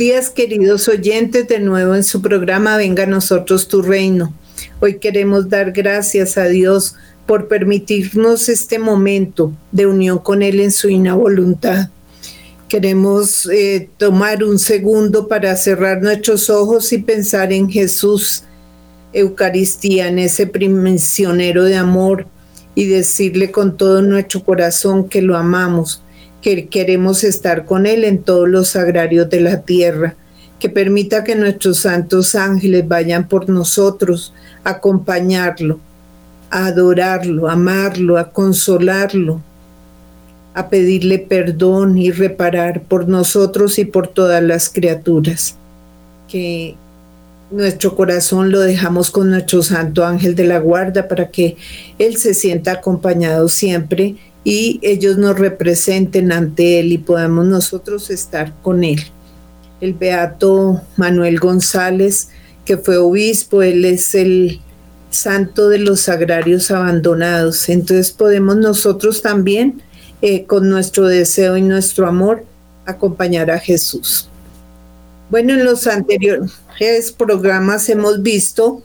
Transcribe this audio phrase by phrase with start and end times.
[0.00, 4.32] Días, queridos oyentes, de nuevo en su programa Venga a nosotros tu reino.
[4.80, 6.94] Hoy queremos dar gracias a Dios
[7.26, 11.90] por permitirnos este momento de unión con Él en su voluntad.
[12.66, 18.44] Queremos eh, tomar un segundo para cerrar nuestros ojos y pensar en Jesús,
[19.12, 22.26] Eucaristía, en ese prisionero de amor
[22.74, 26.02] y decirle con todo nuestro corazón que lo amamos
[26.42, 30.14] que queremos estar con Él en todos los sagrarios de la tierra,
[30.58, 34.32] que permita que nuestros santos ángeles vayan por nosotros,
[34.64, 35.78] a acompañarlo,
[36.50, 39.40] a adorarlo, a amarlo, a consolarlo,
[40.54, 45.56] a pedirle perdón y reparar por nosotros y por todas las criaturas.
[46.28, 46.76] Que
[47.50, 51.56] nuestro corazón lo dejamos con nuestro santo ángel de la guarda para que
[51.98, 58.54] Él se sienta acompañado siempre y ellos nos representen ante Él y podamos nosotros estar
[58.62, 59.00] con Él.
[59.80, 62.28] El beato Manuel González,
[62.64, 64.60] que fue obispo, él es el
[65.10, 67.68] santo de los sagrarios abandonados.
[67.68, 69.82] Entonces podemos nosotros también,
[70.22, 72.44] eh, con nuestro deseo y nuestro amor,
[72.86, 74.28] acompañar a Jesús.
[75.30, 78.82] Bueno, en los anteriores programas hemos visto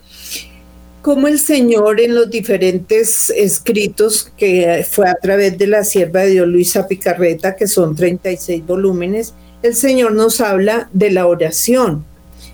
[1.05, 6.31] cómo el Señor en los diferentes escritos que fue a través de la sierva de
[6.31, 12.03] Dios Luisa Picarreta, que son 36 volúmenes, el Señor nos habla de la oración.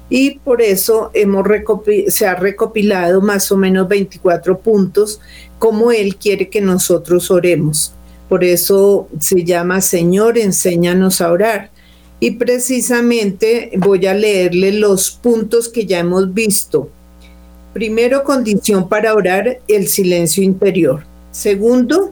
[0.09, 1.45] Y por eso hemos
[2.09, 5.21] se ha recopilado más o menos 24 puntos
[5.58, 7.93] como Él quiere que nosotros oremos.
[8.27, 11.71] Por eso se llama Señor, enséñanos a orar.
[12.20, 16.89] Y precisamente voy a leerle los puntos que ya hemos visto
[17.73, 21.04] Primero, condición para orar, el silencio interior.
[21.32, 22.11] Segundo,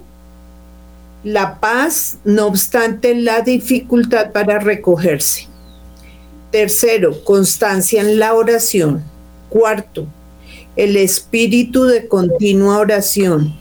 [1.24, 5.48] la paz, no obstante la dificultad para recogerse.
[6.52, 9.04] Tercero, constancia en la oración.
[9.50, 10.08] Cuarto,
[10.78, 13.54] el espíritu de continua oración.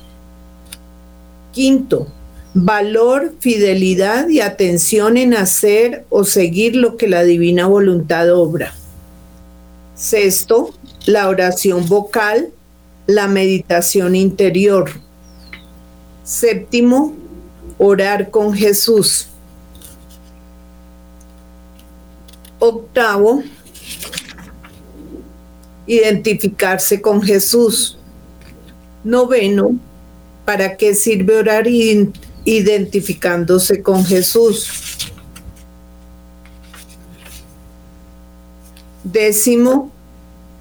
[1.52, 2.06] Quinto,
[2.54, 8.72] valor, fidelidad y atención en hacer o seguir lo que la divina voluntad obra.
[9.96, 10.70] Sexto,
[11.08, 12.50] la oración vocal,
[13.06, 14.90] la meditación interior.
[16.22, 17.16] Séptimo,
[17.78, 19.28] orar con Jesús.
[22.58, 23.42] Octavo,
[25.86, 27.96] identificarse con Jesús.
[29.02, 29.78] Noveno,
[30.44, 31.66] ¿para qué sirve orar
[32.44, 34.68] identificándose con Jesús?
[39.04, 39.90] Décimo,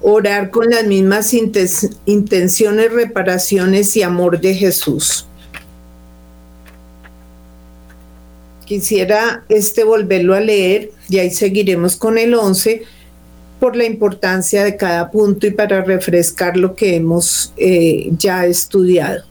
[0.00, 5.26] orar con las mismas intenciones, reparaciones y amor de Jesús.
[8.64, 12.82] Quisiera este volverlo a leer y ahí seguiremos con el 11
[13.58, 19.24] por la importancia de cada punto y para refrescar lo que hemos eh, ya estudiado.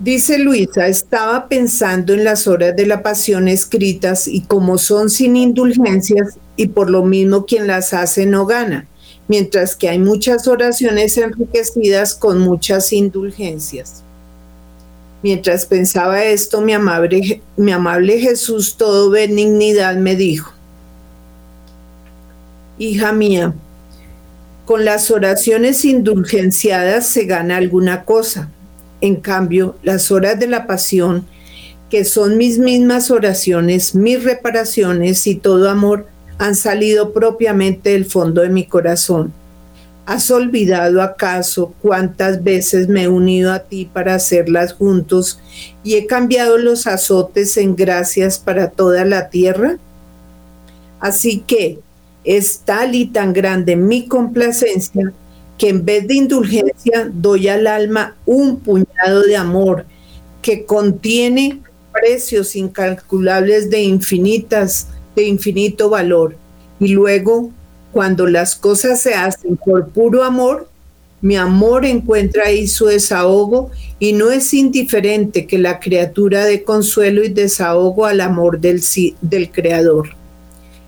[0.00, 5.36] Dice Luisa, estaba pensando en las horas de la pasión escritas y como son sin
[5.36, 8.86] indulgencias y por lo mismo quien las hace no gana
[9.28, 14.02] mientras que hay muchas oraciones enriquecidas con muchas indulgencias.
[15.22, 20.52] Mientras pensaba esto, mi amable, mi amable Jesús, todo benignidad, me dijo,
[22.78, 23.54] Hija mía,
[24.64, 28.50] con las oraciones indulgenciadas se gana alguna cosa.
[29.00, 31.26] En cambio, las horas de la pasión,
[31.90, 36.06] que son mis mismas oraciones, mis reparaciones y todo amor,
[36.38, 39.32] han salido propiamente del fondo de mi corazón.
[40.06, 45.38] ¿Has olvidado acaso cuántas veces me he unido a ti para hacerlas juntos
[45.84, 49.76] y he cambiado los azotes en gracias para toda la tierra?
[50.98, 51.80] Así que
[52.24, 55.12] es tal y tan grande mi complacencia
[55.58, 59.84] que en vez de indulgencia doy al alma un puñado de amor
[60.40, 61.60] que contiene
[61.92, 64.86] precios incalculables de infinitas
[65.18, 66.36] de infinito valor.
[66.80, 67.50] Y luego,
[67.92, 70.68] cuando las cosas se hacen por puro amor,
[71.20, 77.24] mi amor encuentra ahí su desahogo y no es indiferente que la criatura de consuelo
[77.24, 78.80] y desahogo al amor del,
[79.20, 80.10] del Creador.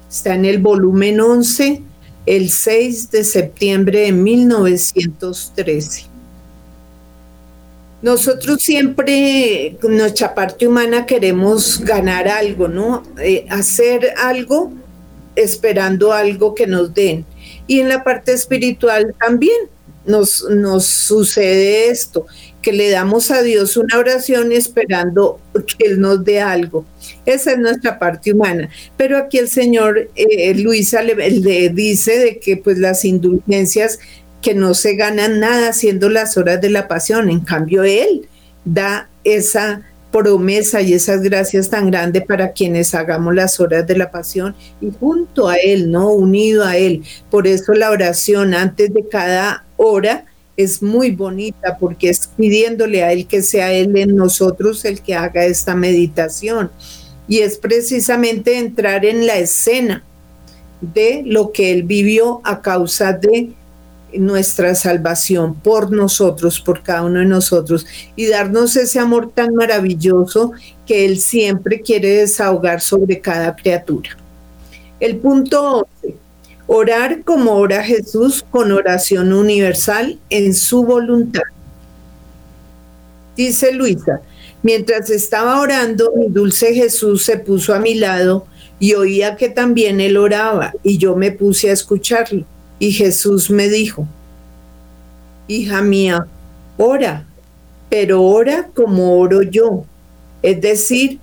[0.09, 1.83] Está en el volumen 11,
[2.27, 6.10] el 6 de septiembre de 1913.
[8.03, 13.03] Nosotros siempre, nuestra parte humana, queremos ganar algo, ¿no?
[13.23, 14.73] Eh, hacer algo
[15.37, 17.27] esperando algo que nos den.
[17.67, 19.69] Y en la parte espiritual también,
[20.07, 22.27] nos, nos sucede esto,
[22.63, 26.85] que le damos a Dios una oración esperando que Él nos dé algo.
[27.25, 28.69] Esa es nuestra parte humana.
[28.97, 33.99] Pero aquí el Señor, eh, Luisa, le, dice de que pues las indulgencias
[34.43, 37.31] que no se ganan nada haciendo las horas de la pasión.
[37.31, 38.29] En cambio, Él
[38.65, 44.11] da esa promesa y esas gracias tan grandes para quienes hagamos las horas de la
[44.11, 46.11] pasión y junto a Él, ¿no?
[46.11, 47.05] Unido a Él.
[47.31, 50.25] Por eso la oración antes de cada hora
[50.57, 55.15] es muy bonita porque es pidiéndole a Él que sea Él en nosotros el que
[55.15, 56.71] haga esta meditación.
[57.29, 60.03] Y es precisamente entrar en la escena
[60.81, 63.53] de lo que Él vivió a causa de
[64.15, 67.87] nuestra salvación por nosotros, por cada uno de nosotros,
[68.17, 70.53] y darnos ese amor tan maravilloso
[70.87, 74.17] que Él siempre quiere desahogar sobre cada criatura.
[74.99, 76.17] El punto 11.
[76.67, 81.43] Orar como ora Jesús con oración universal en su voluntad.
[83.37, 84.21] Dice Luisa,
[84.63, 88.47] mientras estaba orando, mi dulce Jesús se puso a mi lado
[88.79, 92.45] y oía que también él oraba y yo me puse a escucharlo.
[92.81, 94.09] Y Jesús me dijo,
[95.47, 96.27] hija mía,
[96.79, 97.27] ora,
[97.91, 99.85] pero ora como oro yo.
[100.43, 101.19] Es decir,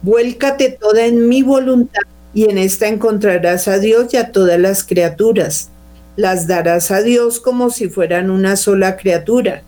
[0.00, 2.00] vuélcate toda en mi voluntad
[2.32, 5.68] y en esta encontrarás a Dios y a todas las criaturas.
[6.16, 9.62] Las darás a Dios como si fueran una sola criatura,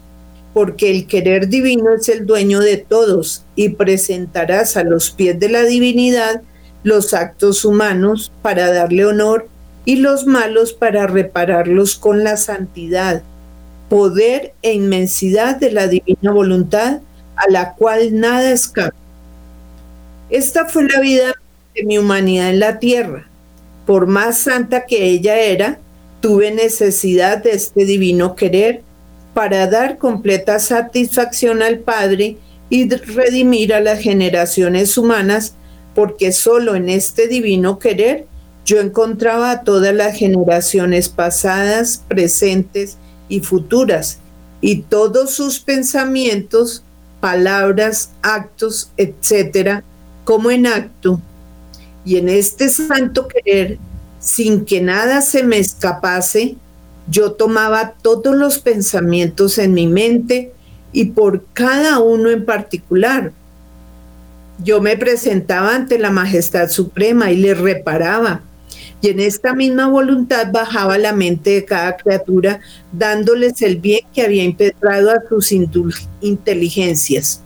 [0.54, 5.50] porque el querer divino es el dueño de todos y presentarás a los pies de
[5.50, 6.40] la divinidad
[6.82, 9.48] los actos humanos para darle honor
[9.84, 13.22] y los malos para repararlos con la santidad,
[13.88, 17.00] poder e inmensidad de la divina voluntad
[17.36, 18.96] a la cual nada escapa.
[20.31, 21.34] Esta fue la vida
[21.75, 23.26] de mi humanidad en la tierra.
[23.86, 25.78] Por más santa que ella era,
[26.20, 28.82] tuve necesidad de este divino querer
[29.34, 32.38] para dar completa satisfacción al Padre
[32.70, 35.54] y redimir a las generaciones humanas,
[35.94, 38.26] porque solo en este divino querer
[38.64, 42.96] yo encontraba a todas las generaciones pasadas, presentes
[43.28, 44.19] y futuras,
[44.61, 46.82] y todos sus pensamientos,
[47.20, 49.84] palabras, actos, etcétera,
[50.25, 51.20] como en acto.
[52.05, 53.78] Y en este santo querer,
[54.19, 56.56] sin que nada se me escapase,
[57.11, 60.55] yo tomaba todos los pensamientos en mi mente
[60.93, 63.32] y por cada uno en particular.
[64.62, 68.40] Yo me presentaba ante la Majestad Suprema y le reparaba,
[69.04, 72.60] y en esta misma voluntad bajaba la mente de cada criatura,
[72.90, 75.52] dándoles el bien que había impetrado a sus
[76.22, 77.42] inteligencias.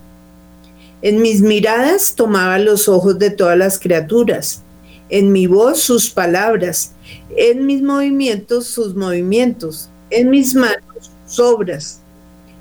[1.01, 4.63] En mis miradas tomaba los ojos de todas las criaturas,
[5.09, 6.93] en mi voz sus palabras,
[7.35, 11.99] en mis movimientos sus movimientos, en mis manos sus obras,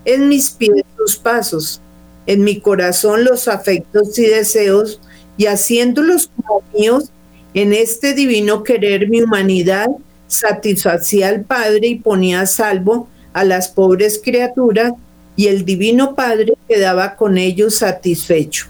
[0.06, 1.80] en mis pies sus pasos,
[2.26, 5.00] en mi corazón los afectos y deseos,
[5.36, 7.12] y haciéndolos como míos,
[7.54, 9.88] en este divino querer mi humanidad
[10.26, 14.92] satisfacía al Padre y ponía a salvo a las pobres criaturas
[15.36, 18.66] y el divino Padre quedaba con ellos satisfecho.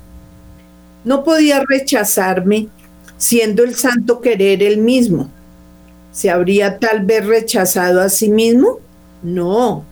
[1.04, 2.68] No podía rechazarme
[3.16, 5.30] siendo el santo querer el mismo.
[6.12, 8.78] ¿Se habría tal vez rechazado a sí mismo?
[9.22, 9.84] No,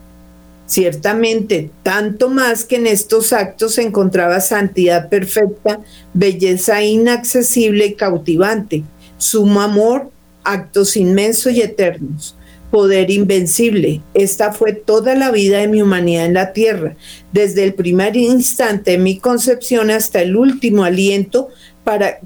[0.67, 5.79] Ciertamente, tanto más que en estos actos se encontraba santidad perfecta,
[6.13, 8.83] belleza inaccesible y cautivante,
[9.17, 10.11] sumo amor,
[10.43, 12.35] actos inmensos y eternos,
[12.69, 14.01] poder invencible.
[14.13, 16.97] Esta fue toda la vida de mi humanidad en la tierra,
[17.31, 21.47] desde el primer instante de mi concepción hasta el último aliento
[21.85, 22.19] para,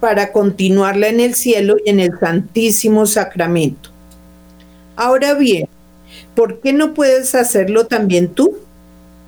[0.00, 3.90] para continuarla en el cielo y en el santísimo sacramento.
[4.96, 5.68] Ahora bien,
[6.38, 8.58] ¿por qué no puedes hacerlo también tú?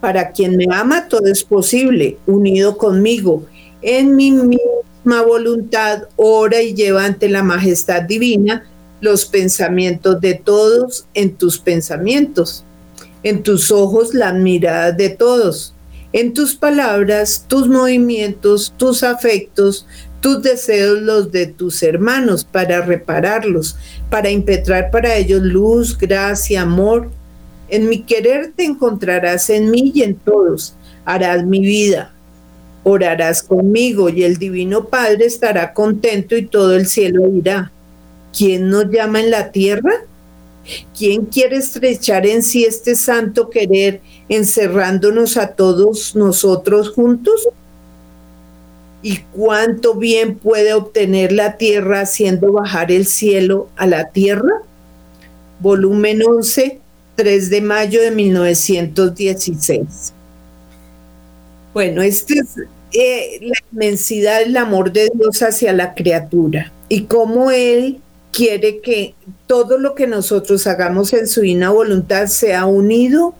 [0.00, 3.46] Para quien me ama, todo es posible, unido conmigo,
[3.82, 8.64] en mi misma voluntad, ora y lleva ante la majestad divina
[9.00, 12.62] los pensamientos de todos en tus pensamientos,
[13.24, 15.74] en tus ojos las miradas de todos,
[16.12, 19.84] en tus palabras, tus movimientos, tus afectos,
[20.20, 23.76] tus deseos los de tus hermanos para repararlos,
[24.10, 27.10] para impetrar para ellos luz, gracia, amor.
[27.68, 30.74] En mi querer te encontrarás en mí y en todos.
[31.04, 32.12] Harás mi vida.
[32.82, 37.70] Orarás conmigo y el Divino Padre estará contento y todo el cielo irá.
[38.36, 39.92] ¿Quién nos llama en la tierra?
[40.96, 47.48] ¿Quién quiere estrechar en sí este santo querer encerrándonos a todos nosotros juntos?
[49.02, 54.62] Y cuánto bien puede obtener la tierra haciendo bajar el cielo a la tierra.
[55.60, 56.80] Volumen 11,
[57.16, 60.12] 3 de mayo de 1916.
[61.72, 62.56] Bueno, esta es
[62.92, 68.00] eh, la inmensidad del amor de Dios hacia la criatura y cómo Él
[68.32, 69.14] quiere que
[69.46, 73.34] todo lo que nosotros hagamos en su divina voluntad sea unido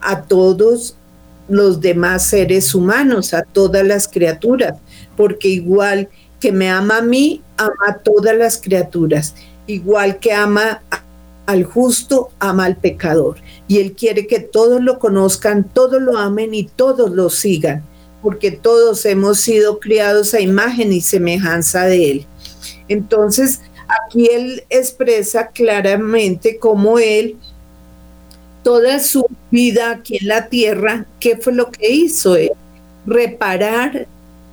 [0.00, 0.96] a todos
[1.48, 4.74] los demás seres humanos, a todas las criaturas,
[5.18, 6.08] porque igual
[6.38, 9.34] que me ama a mí, ama a todas las criaturas,
[9.66, 10.80] igual que ama
[11.44, 13.38] al justo, ama al pecador.
[13.66, 17.82] Y Él quiere que todos lo conozcan, todos lo amen y todos lo sigan,
[18.22, 22.26] porque todos hemos sido criados a imagen y semejanza de Él.
[22.86, 23.60] Entonces,
[24.06, 27.36] aquí Él expresa claramente cómo Él
[28.62, 32.36] toda su vida aquí en la tierra, ¿qué fue lo que hizo?
[33.04, 34.06] Reparar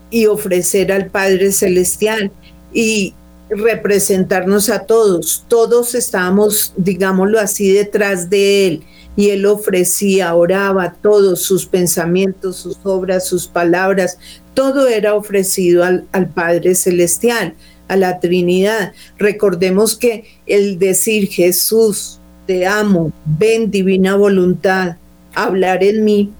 [0.09, 2.31] y ofrecer al Padre Celestial
[2.73, 3.13] y
[3.49, 5.45] representarnos a todos.
[5.47, 8.83] Todos estábamos, digámoslo así, detrás de él
[9.15, 14.17] y él ofrecía, oraba todos sus pensamientos, sus obras, sus palabras,
[14.53, 17.53] todo era ofrecido al, al, Padre Celestial,
[17.87, 18.93] a la Trinidad.
[19.17, 24.97] Recordemos que el decir Jesús, te amo, ven divina voluntad,
[25.33, 26.31] hablar en mí,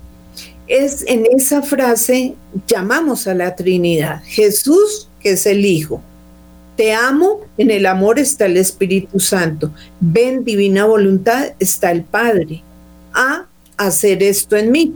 [0.67, 2.35] es en esa frase
[2.67, 4.21] llamamos a la Trinidad.
[4.25, 6.01] Jesús, que es el Hijo.
[6.75, 9.71] Te amo, en el amor está el Espíritu Santo.
[9.99, 12.63] Ven divina voluntad, está el Padre.
[13.13, 13.45] A
[13.77, 14.95] hacer esto en mí,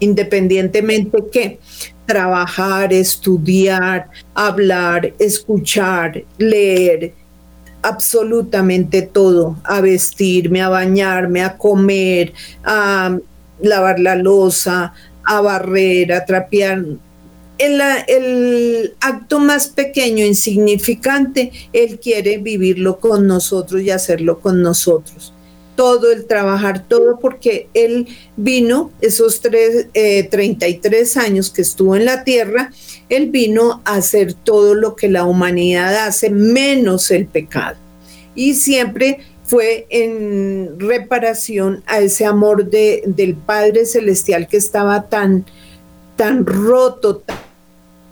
[0.00, 1.58] independientemente que
[2.04, 7.14] trabajar, estudiar, hablar, escuchar, leer,
[7.82, 13.16] absolutamente todo, a vestirme, a bañarme, a comer, a
[13.60, 14.94] lavar la losa,
[15.24, 16.84] a barrer, a trapear.
[17.56, 25.32] El, acto más pequeño, insignificante, Él quiere vivirlo con nosotros y hacerlo con nosotros.
[25.76, 28.06] Todo el trabajar, todo porque Él
[28.36, 32.70] vino esos tres, 33 eh, años que estuvo en la tierra,
[33.08, 37.76] él vino a hacer todo lo que la humanidad hace, menos el pecado.
[38.34, 45.44] Y siempre fue en reparación a ese amor de, del Padre Celestial que estaba tan,
[46.16, 47.22] tan roto,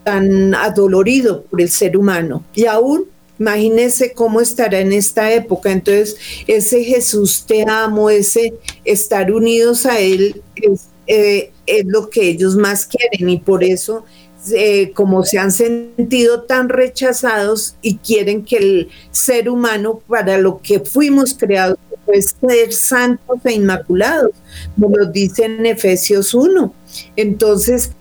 [0.05, 2.45] tan, adolorido por el ser humano.
[2.55, 3.07] Y aún
[3.39, 5.73] Imagínese cómo estará en esta época.
[5.73, 12.29] Entonces, ese Jesús te amo, ese estar unidos a Él es, eh, es, lo que
[12.29, 14.05] ellos más quieren y por eso
[14.51, 20.61] eh, como se han sentido tan rechazados y quieren que el ser humano, para lo
[20.61, 24.33] que fuimos creados, pues ser santos e inmaculados,
[24.79, 26.75] como lo dice en Efesios 1.
[27.15, 27.93] Entonces,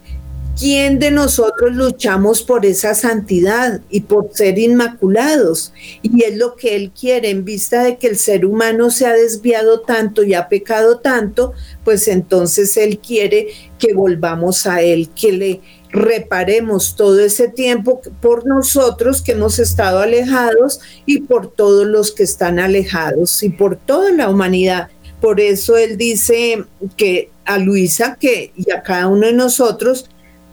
[0.60, 5.74] ¿quién de nosotros luchamos por esa santidad y por ser inmaculados?
[6.01, 9.13] Y es lo que Él quiere, en vista de que el ser humano se ha
[9.13, 15.31] desviado tanto y ha pecado tanto, pues entonces Él quiere que volvamos a Él, que
[15.31, 22.12] le reparemos todo ese tiempo por nosotros que hemos estado alejados y por todos los
[22.12, 24.89] que están alejados y por toda la humanidad.
[25.19, 26.63] Por eso él dice
[26.98, 30.10] que a Luisa que y a cada uno de nosotros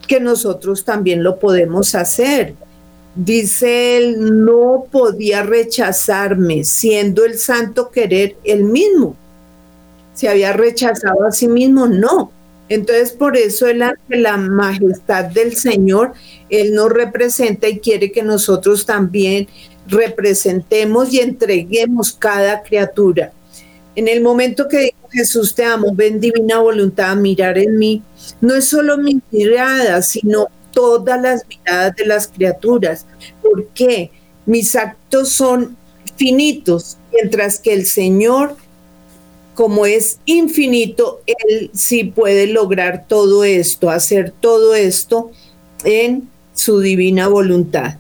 [0.07, 2.55] que nosotros también lo podemos hacer.
[3.15, 9.17] Dice él, no podía rechazarme, siendo el santo querer el mismo.
[10.15, 12.33] Se había rechazado a sí mismo, no
[12.69, 16.13] entonces, por eso el la majestad del Señor,
[16.51, 19.49] Él nos representa y quiere que nosotros también
[19.87, 23.33] representemos y entreguemos cada criatura.
[23.97, 28.03] En el momento que digo Jesús te amo, ven divina voluntad a mirar en mí,
[28.41, 33.07] no es solo mi mirada, sino todas las miradas de las criaturas.
[33.43, 34.11] ¿Por qué?
[34.47, 35.77] Mis actos son
[36.17, 38.57] finitos, mientras que el Señor
[39.59, 45.33] como es infinito, Él sí puede lograr todo esto, hacer todo esto
[45.83, 47.97] en su divina voluntad.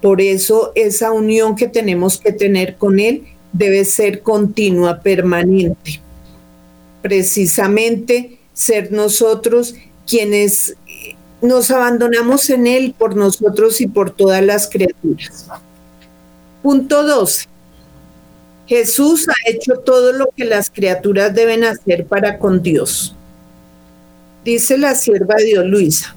[0.00, 6.00] Por eso esa unión que tenemos que tener con Él debe ser continua, permanente.
[7.02, 9.74] Precisamente ser nosotros
[10.06, 10.74] quienes
[11.42, 15.48] nos abandonamos en Él por nosotros y por todas las criaturas.
[16.62, 17.53] Punto 12.
[18.66, 23.14] Jesús ha hecho todo lo que las criaturas deben hacer para con Dios.
[24.44, 26.14] Dice la sierva de Dios Luisa.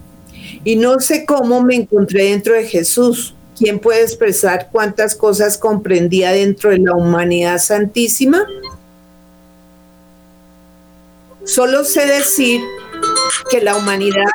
[0.63, 3.33] Y no sé cómo me encontré dentro de Jesús.
[3.57, 8.45] ¿Quién puede expresar cuántas cosas comprendía dentro de la humanidad santísima?
[11.43, 12.61] Solo sé decir
[13.49, 14.25] que la humanidad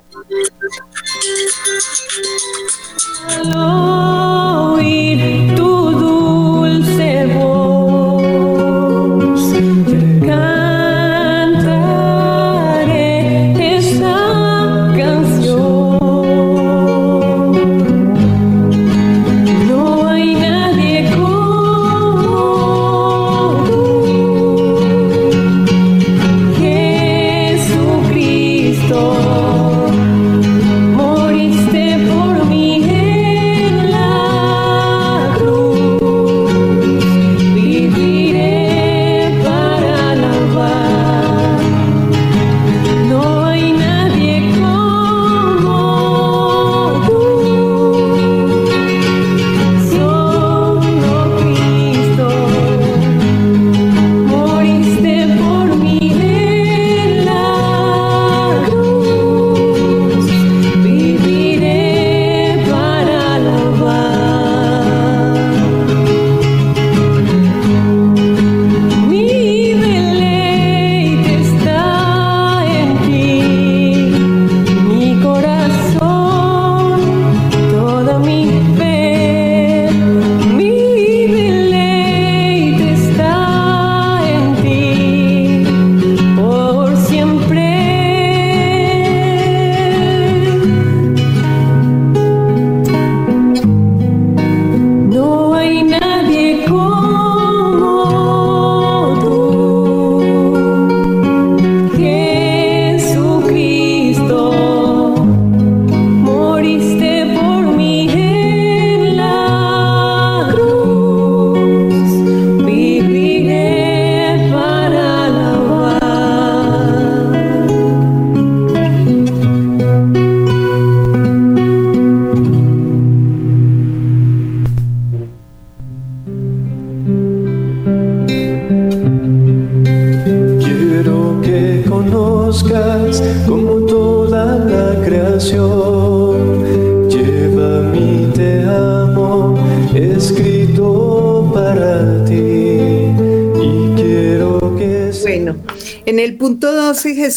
[10.03, 10.52] dulce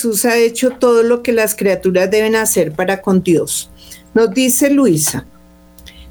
[0.05, 3.71] Jesús ha hecho todo lo que las criaturas deben hacer para con Dios.
[4.13, 5.25] Nos dice Luisa,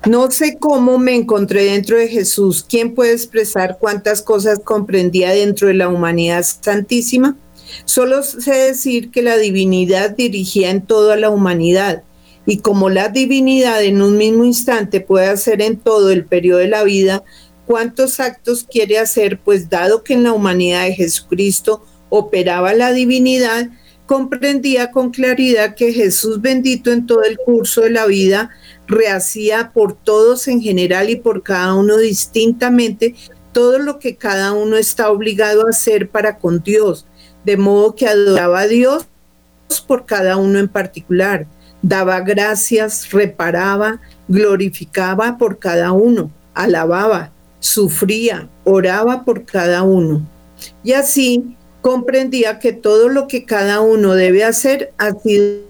[0.05, 2.67] no sé cómo me encontré dentro de Jesús.
[2.69, 7.37] ¿Quién puede expresar cuántas cosas comprendía dentro de la humanidad santísima?
[7.85, 12.03] Solo sé decir que la divinidad dirigía en toda la humanidad
[12.47, 16.69] y como la divinidad en un mismo instante puede hacer en todo el periodo de
[16.69, 17.23] la vida,
[17.65, 19.39] ¿cuántos actos quiere hacer?
[19.39, 23.69] Pues dado que en la humanidad de Jesucristo operaba la divinidad,
[24.07, 28.51] comprendía con claridad que Jesús bendito en todo el curso de la vida
[28.87, 33.15] rehacía por todos en general y por cada uno distintamente
[33.53, 37.07] todo lo que cada uno está obligado a hacer para con Dios,
[37.45, 39.07] de modo que adoraba a Dios
[39.87, 41.47] por cada uno en particular,
[41.81, 50.27] daba gracias, reparaba, glorificaba por cada uno, alababa, sufría, oraba por cada uno.
[50.83, 55.61] Y así comprendía que todo lo que cada uno debe hacer ha sido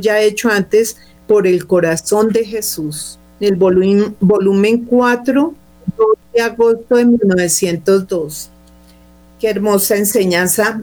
[0.00, 0.96] ya hecho antes
[1.28, 3.20] por el corazón de Jesús.
[3.38, 5.54] El volumen, volumen 4,
[5.96, 8.50] 2 de agosto de 1902.
[9.38, 10.82] Qué hermosa enseñanza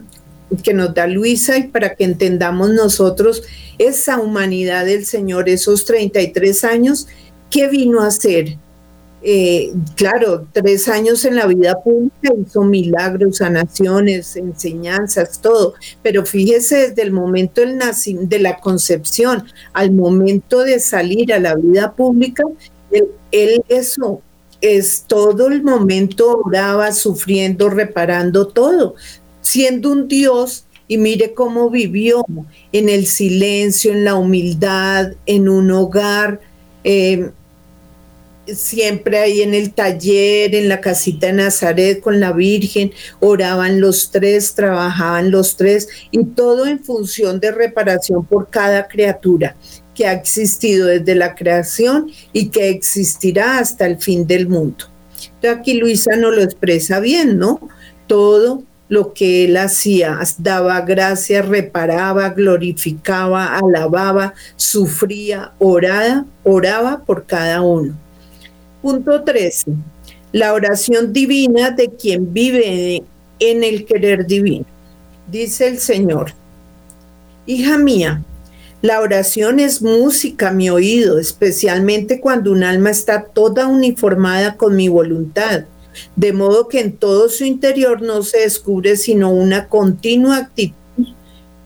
[0.62, 3.42] que nos da Luisa y para que entendamos nosotros
[3.76, 7.08] esa humanidad del Señor, esos 33 años,
[7.50, 8.56] ¿qué vino a hacer?
[9.28, 16.90] Eh, claro, tres años en la vida pública hizo milagros, sanaciones, enseñanzas, todo, pero fíjese
[16.90, 17.80] desde el momento del
[18.28, 22.44] de la concepción al momento de salir a la vida pública,
[23.32, 24.22] él, eso
[24.60, 28.94] es todo el momento oraba, sufriendo, reparando todo,
[29.40, 32.24] siendo un Dios y mire cómo vivió
[32.70, 36.40] en el silencio, en la humildad, en un hogar.
[36.84, 37.32] Eh,
[38.54, 44.10] siempre ahí en el taller, en la casita de Nazaret con la Virgen, oraban los
[44.10, 49.56] tres, trabajaban los tres y todo en función de reparación por cada criatura
[49.94, 54.84] que ha existido desde la creación y que existirá hasta el fin del mundo.
[55.36, 57.60] Entonces aquí Luisa nos lo expresa bien, ¿no?
[58.06, 67.62] Todo lo que él hacía, daba gracias, reparaba, glorificaba, alababa, sufría, oraba, oraba por cada
[67.62, 68.05] uno.
[68.82, 69.72] Punto 13.
[70.32, 73.02] La oración divina de quien vive
[73.38, 74.66] en el querer divino.
[75.30, 76.32] Dice el Señor,
[77.46, 78.22] hija mía,
[78.82, 84.76] la oración es música a mi oído, especialmente cuando un alma está toda uniformada con
[84.76, 85.64] mi voluntad,
[86.14, 90.74] de modo que en todo su interior no se descubre sino una continua actitud,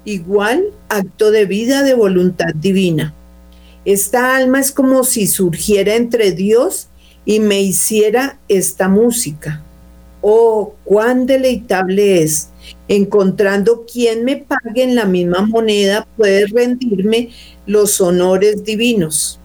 [0.04, 3.12] igual acto de vida de voluntad divina.
[3.84, 6.89] Esta alma es como si surgiera entre Dios
[7.30, 9.62] y me hiciera esta música.
[10.20, 12.48] Oh, cuán deleitable es.
[12.88, 17.28] Encontrando quien me pague en la misma moneda puede rendirme
[17.66, 19.38] los honores divinos.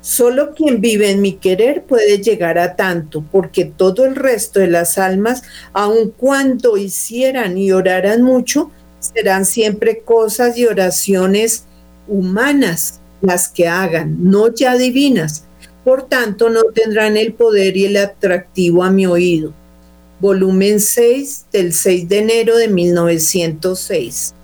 [0.00, 4.66] Solo quien vive en mi querer puede llegar a tanto, porque todo el resto de
[4.66, 11.62] las almas, aun cuando hicieran y oraran mucho, serán siempre cosas y oraciones
[12.08, 15.44] humanas las que hagan, no ya divinas,
[15.84, 19.52] por tanto no tendrán el poder y el atractivo a mi oído.
[20.20, 24.34] Volumen 6 del 6 de enero de 1906.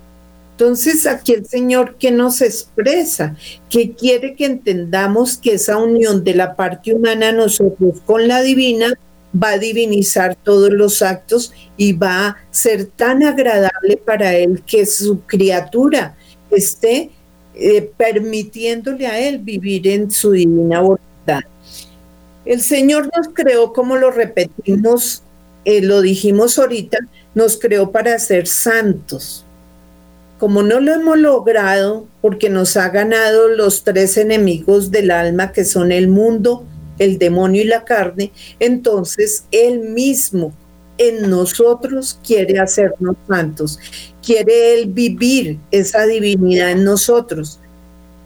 [0.53, 3.35] Entonces aquí el Señor que nos expresa,
[3.70, 8.92] que quiere que entendamos que esa unión de la parte humana nosotros con la divina
[9.35, 14.85] va a divinizar todos los actos y va a ser tan agradable para Él que
[14.85, 16.14] su criatura
[16.50, 17.11] esté
[17.55, 21.10] eh, permitiéndole a Él vivir en su divina voluntad.
[22.44, 25.22] El Señor nos creó, como lo repetimos,
[25.64, 26.98] eh, lo dijimos ahorita,
[27.34, 29.44] nos creó para ser santos.
[30.38, 35.64] Como no lo hemos logrado, porque nos ha ganado los tres enemigos del alma, que
[35.64, 36.64] son el mundo,
[36.98, 40.54] el demonio y la carne, entonces Él mismo
[40.96, 43.78] en nosotros quiere hacernos santos,
[44.24, 47.58] quiere Él vivir esa divinidad en nosotros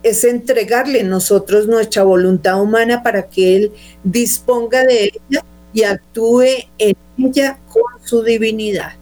[0.05, 3.73] es entregarle nosotros nuestra voluntad humana para que Él
[4.05, 6.43] disponga de ella y actúe
[6.79, 8.93] en ella con su divinidad.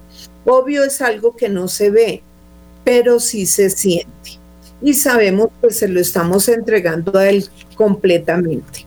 [0.45, 2.23] Obvio es algo que no se ve,
[2.85, 4.39] pero sí se siente.
[4.81, 8.87] Y sabemos que se lo estamos entregando a Él completamente.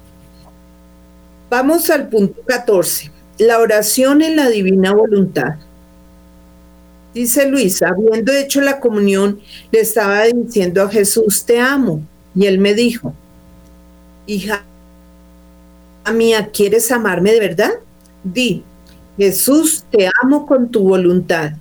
[1.49, 3.11] Vamos al punto 14.
[3.39, 5.55] La oración en la divina voluntad.
[7.15, 9.39] Dice Luis, habiendo hecho la comunión,
[9.71, 12.05] le estaba diciendo a Jesús, te amo.
[12.35, 13.15] Y él me dijo,
[14.27, 14.65] hija
[16.13, 17.71] mía, ¿quieres amarme de verdad?
[18.21, 18.63] Di,
[19.17, 21.53] Jesús, te amo con tu voluntad.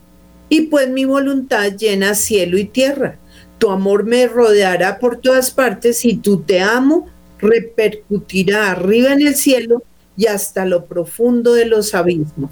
[0.49, 3.17] Y pues mi voluntad llena cielo y tierra.
[3.59, 9.37] Tu amor me rodeará por todas partes y tu te amo repercutirá arriba en el
[9.37, 9.85] cielo
[10.17, 12.51] y hasta lo profundo de los abismos.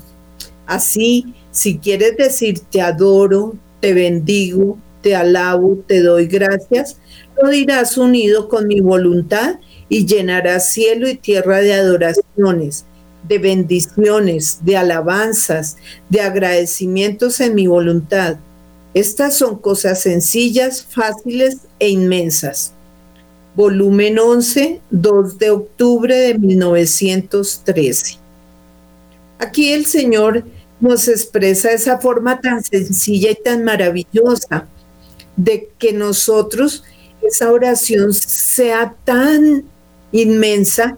[0.67, 6.97] Así, si quieres decir te adoro, te bendigo, te alabo, te doy gracias,
[7.41, 12.87] lo dirás unido con mi voluntad y llenarás cielo y tierra de adoraciones,
[13.29, 15.77] de bendiciones, de alabanzas,
[16.09, 18.37] de agradecimientos en mi voluntad.
[18.95, 22.73] Estas son cosas sencillas, fáciles e inmensas.
[23.55, 28.22] Volumen 11, 2 de octubre de 1913.
[29.43, 30.45] Aquí el Señor
[30.79, 34.69] nos expresa esa forma tan sencilla y tan maravillosa
[35.37, 36.85] de que nosotros
[37.23, 39.65] esa oración sea tan
[40.13, 40.97] inmensa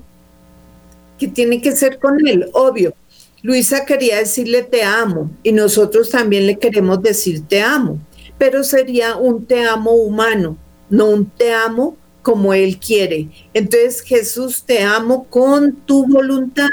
[1.18, 2.92] que tiene que ser con Él, obvio.
[3.40, 7.98] Luisa quería decirle te amo y nosotros también le queremos decir te amo,
[8.36, 10.58] pero sería un te amo humano,
[10.90, 13.30] no un te amo como Él quiere.
[13.54, 16.68] Entonces Jesús te amo con tu voluntad.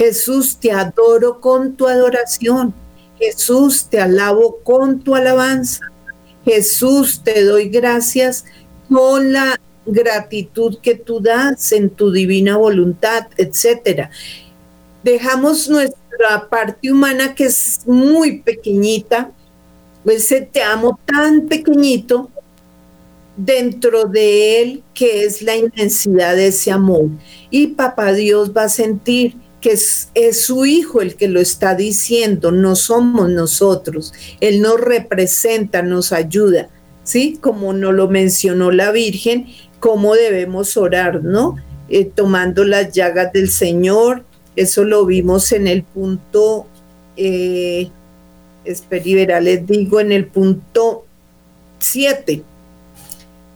[0.00, 2.72] Jesús te adoro con tu adoración.
[3.18, 5.82] Jesús te alabo con tu alabanza.
[6.42, 8.46] Jesús te doy gracias
[8.88, 14.10] con la gratitud que tú das en tu divina voluntad, etcétera.
[15.04, 19.30] Dejamos nuestra parte humana que es muy pequeñita,
[20.06, 22.30] ese te amo tan pequeñito
[23.36, 27.10] dentro de él que es la inmensidad de ese amor.
[27.50, 32.50] Y papá Dios va a sentir que es, su hijo el que lo está diciendo,
[32.50, 34.12] no somos nosotros.
[34.40, 36.68] Él nos representa, nos ayuda,
[37.04, 37.38] ¿sí?
[37.40, 39.46] Como nos lo mencionó la Virgen,
[39.78, 41.56] cómo debemos orar, ¿no?
[41.88, 44.24] Eh, tomando las llagas del Señor,
[44.56, 46.66] eso lo vimos en el punto,
[47.16, 47.90] eh,
[48.64, 51.04] espera, les digo, en el punto
[51.78, 52.42] 7,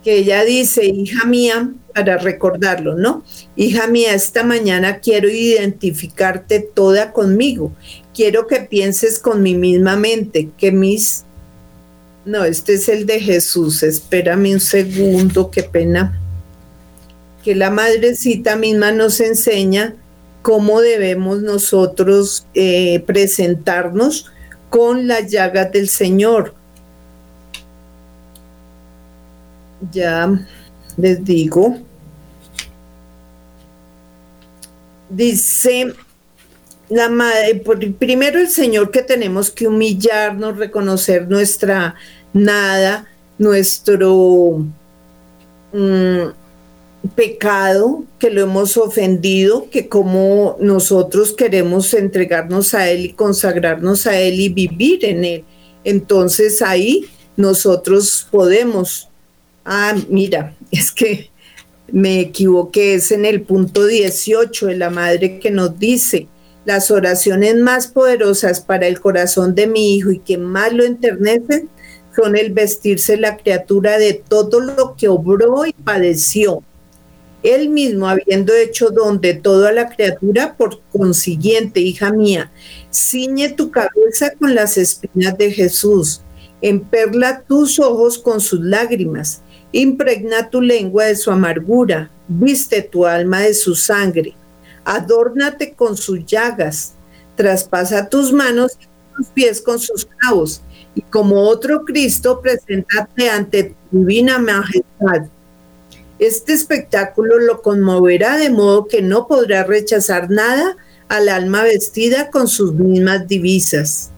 [0.05, 3.25] que ella dice, hija mía, para recordarlo, ¿no?
[3.57, 7.73] Hija mía, esta mañana quiero identificarte toda conmigo.
[8.14, 11.25] Quiero que pienses con mi misma mente, que mis
[12.25, 13.83] no, este es el de Jesús.
[13.83, 16.19] Espérame un segundo, qué pena.
[17.43, 19.95] Que la madrecita misma nos enseña
[20.40, 24.31] cómo debemos nosotros eh, presentarnos
[24.71, 26.55] con las llagas del Señor.
[29.92, 30.31] Ya
[30.97, 31.79] les digo.
[35.11, 35.94] Dice
[36.88, 37.62] la madre,
[37.99, 41.94] primero el Señor que tenemos que humillarnos, reconocer nuestra
[42.33, 43.07] nada,
[43.38, 44.64] nuestro
[45.73, 54.07] mm, pecado, que lo hemos ofendido, que como nosotros queremos entregarnos a Él y consagrarnos
[54.07, 55.44] a Él y vivir en Él.
[55.85, 59.09] Entonces ahí nosotros podemos,
[59.64, 61.31] ah, mira, es que
[61.92, 66.29] me equivoqué, es en el punto 18 de la madre que nos dice,
[66.64, 71.68] las oraciones más poderosas para el corazón de mi hijo y que más lo enternecen
[72.16, 76.62] son el vestirse la criatura de todo lo que obró y padeció.
[77.42, 82.50] Él mismo habiendo hecho don de toda la criatura, por consiguiente, hija mía,
[82.90, 86.22] ciñe tu cabeza con las espinas de Jesús,
[86.62, 89.42] emperla tus ojos con sus lágrimas,
[89.81, 94.35] impregna tu lengua de su amargura, viste tu alma de su sangre
[94.85, 96.95] adórnate con sus llagas,
[97.37, 100.63] traspasa tus manos y tus pies con sus clavos,
[100.95, 105.29] y como otro Cristo, preséntate ante tu divina majestad.
[106.19, 110.77] Este espectáculo lo conmoverá de modo que no podrá rechazar nada
[111.09, 114.11] al alma vestida con sus mismas divisas.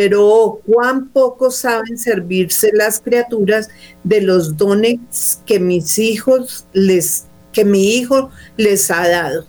[0.00, 3.68] Pero cuán poco saben servirse las criaturas
[4.02, 4.98] de los dones
[5.44, 9.44] que mis hijos les que mi hijo les ha dado.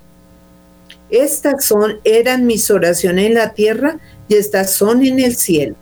[1.09, 5.77] Estas son, eran mis oraciones en la tierra y estas son en el cielo.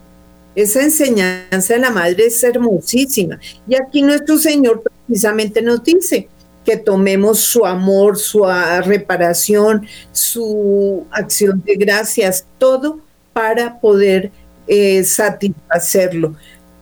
[0.53, 3.39] Esa enseñanza de la madre es hermosísima.
[3.67, 6.29] Y aquí nuestro Señor precisamente nos dice
[6.63, 8.45] que tomemos su amor, su
[8.83, 12.99] reparación, su acción de gracias, todo
[13.33, 14.31] para poder
[14.69, 16.35] eh, satisfacerlo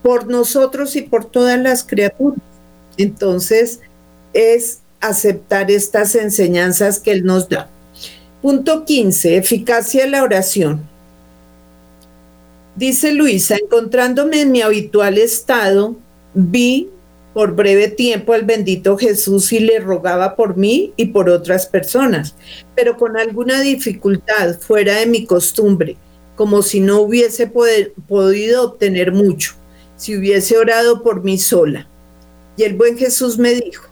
[0.03, 2.39] por nosotros y por todas las criaturas.
[2.97, 3.79] Entonces,
[4.33, 7.69] es aceptar estas enseñanzas que Él nos da.
[8.41, 9.37] Punto 15.
[9.37, 10.81] Eficacia de la oración.
[12.75, 15.95] Dice Luisa, encontrándome en mi habitual estado,
[16.35, 16.89] vi
[17.33, 22.35] por breve tiempo al bendito Jesús y le rogaba por mí y por otras personas,
[22.75, 25.97] pero con alguna dificultad fuera de mi costumbre,
[26.37, 29.55] como si no hubiese podido obtener mucho,
[29.97, 31.85] si hubiese orado por mí sola.
[32.55, 33.89] Y el buen Jesús me dijo,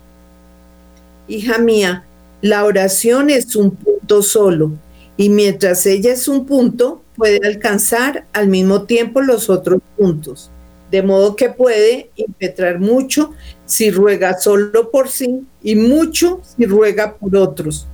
[1.27, 2.05] hija mía,
[2.41, 4.71] la oración es un punto solo,
[5.17, 10.49] y mientras ella es un punto, puede alcanzar al mismo tiempo los otros puntos
[10.91, 13.33] de modo que puede impetrar mucho
[13.65, 17.87] si ruega solo por sí y mucho si ruega por otros.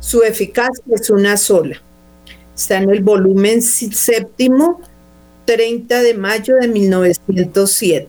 [0.00, 1.80] Su eficacia es una sola.
[2.56, 4.80] Está en el volumen séptimo,
[5.44, 8.08] 30 de mayo de 1907.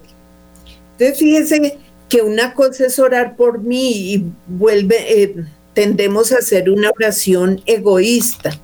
[0.94, 1.78] Entonces fíjese
[2.10, 5.36] que una cosa es orar por mí y vuelve, eh,
[5.74, 8.58] tendemos a hacer una oración egoísta,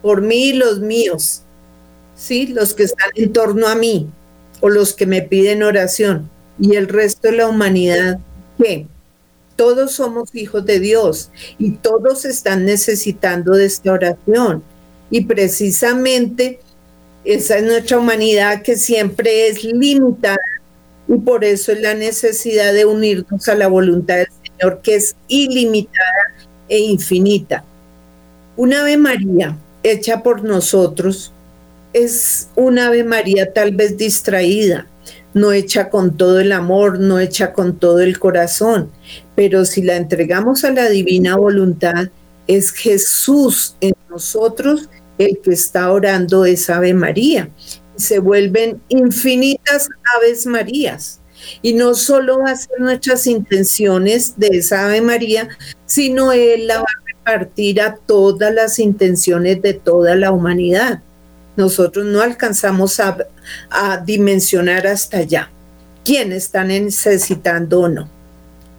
[0.00, 1.42] por mí y los míos,
[2.14, 2.46] ¿sí?
[2.46, 4.08] los que están en torno a mí
[4.60, 8.20] o los que me piden oración y el resto de la humanidad
[8.58, 8.86] que
[9.56, 14.62] todos somos hijos de Dios y todos están necesitando de esta oración.
[15.10, 16.60] Y precisamente
[17.24, 20.38] esa es nuestra humanidad que siempre es limitada
[21.06, 25.16] y por eso es la necesidad de unirnos a la voluntad del Señor que es
[25.28, 26.34] ilimitada
[26.68, 27.64] e infinita.
[28.56, 31.32] Una Ave María hecha por nosotros
[31.92, 34.86] es una Ave María tal vez distraída,
[35.34, 38.90] no hecha con todo el amor, no hecha con todo el corazón,
[39.34, 42.08] pero si la entregamos a la divina voluntad,
[42.46, 44.88] es Jesús en nosotros
[45.24, 47.50] el que está orando esa Ave María.
[47.96, 51.20] Se vuelven infinitas Aves Marías.
[51.62, 55.48] Y no solo va a ser nuestras intenciones de esa Ave María,
[55.86, 61.02] sino Él la va a repartir a todas las intenciones de toda la humanidad
[61.60, 63.16] nosotros no alcanzamos a,
[64.04, 65.50] dimensionar hasta allá
[66.04, 68.08] quién está necesitando o no.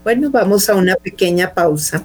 [0.04, 2.04] Bueno, vamos a una pequeña pausa.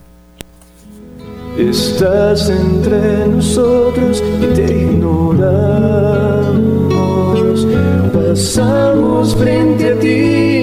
[1.58, 5.26] Estás entre nosotros y te ignoramos.
[8.12, 10.55] Pasamos frente a ti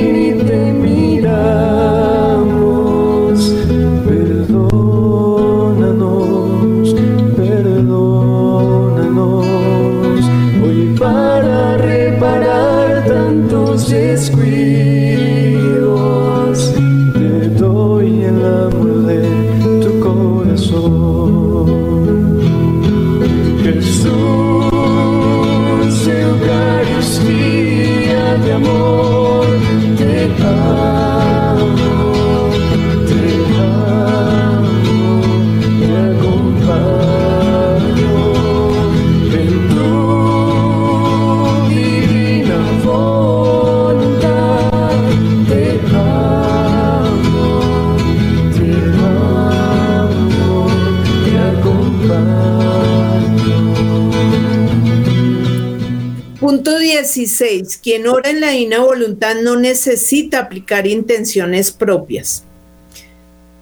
[56.99, 57.77] 16.
[57.77, 62.43] Quien ora en la divina voluntad no necesita aplicar intenciones propias.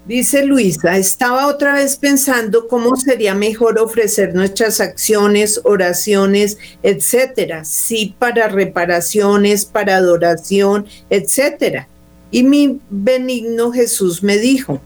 [0.05, 8.15] Dice Luisa, estaba otra vez pensando cómo sería mejor ofrecer nuestras acciones, oraciones, etcétera, sí
[8.17, 11.87] para reparaciones, para adoración, etcétera.
[12.31, 14.81] Y mi benigno Jesús me dijo,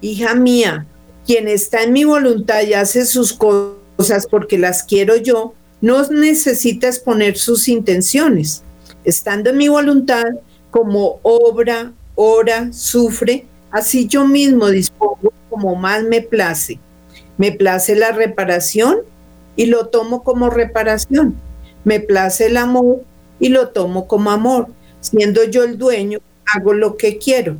[0.00, 0.86] hija mía,
[1.26, 6.86] quien está en mi voluntad y hace sus cosas porque las quiero yo, no necesita
[6.86, 8.62] exponer sus intenciones.
[9.04, 10.24] Estando en mi voluntad,
[10.70, 16.78] como obra, ora, sufre, así yo mismo dispongo como más me place.
[17.36, 19.00] Me place la reparación
[19.56, 21.34] y lo tomo como reparación.
[21.84, 23.02] Me place el amor
[23.40, 24.68] y lo tomo como amor.
[25.00, 26.20] Siendo yo el dueño,
[26.54, 27.56] hago lo que quiero.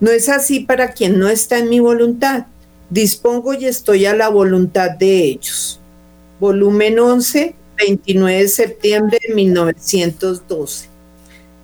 [0.00, 2.46] No es así para quien no está en mi voluntad.
[2.88, 5.80] Dispongo y estoy a la voluntad de ellos.
[6.40, 10.88] Volumen 11, 29 de septiembre de 1912.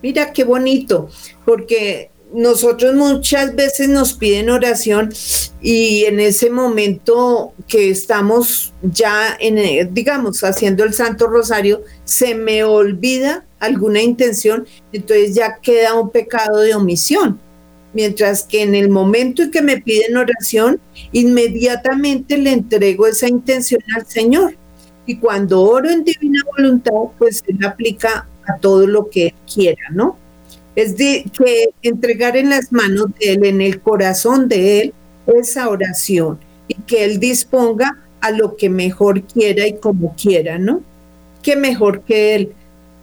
[0.02, 1.08] Mira qué bonito,
[1.44, 5.14] porque nosotros muchas veces nos piden oración
[5.62, 12.34] y en ese momento que estamos ya en, eh, digamos, haciendo el Santo Rosario, se
[12.34, 17.40] me olvida alguna intención, entonces ya queda un pecado de omisión.
[17.92, 20.80] Mientras que en el momento en que me piden oración,
[21.12, 24.56] inmediatamente le entrego esa intención al Señor.
[25.06, 29.90] Y cuando oro en divina voluntad, pues Él aplica a todo lo que Él quiera,
[29.90, 30.16] ¿no?
[30.74, 34.94] Es de que entregar en las manos de Él, en el corazón de Él,
[35.26, 36.38] esa oración
[36.68, 40.82] y que Él disponga a lo que mejor quiera y como quiera, ¿no?
[41.42, 42.54] Que mejor que Él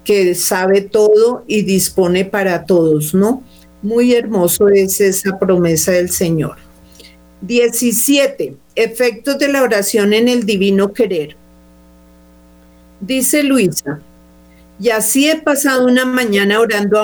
[0.04, 3.44] que sabe todo y dispone para todos, ¿no?
[3.82, 6.58] Muy hermoso es esa promesa del Señor.
[7.42, 8.56] 17.
[8.76, 11.36] Efectos de la oración en el divino querer.
[13.02, 14.00] Dice Luisa,
[14.80, 17.00] y así he pasado una mañana orando